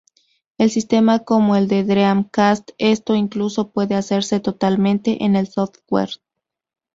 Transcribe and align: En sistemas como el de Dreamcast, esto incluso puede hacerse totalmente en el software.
En 0.57 0.71
sistemas 0.71 1.21
como 1.25 1.55
el 1.55 1.67
de 1.67 1.83
Dreamcast, 1.83 2.71
esto 2.79 3.13
incluso 3.13 3.69
puede 3.69 3.93
hacerse 3.93 4.39
totalmente 4.39 5.23
en 5.25 5.35
el 5.35 5.45
software. 5.45 6.09